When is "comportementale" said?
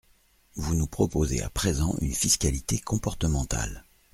2.79-3.85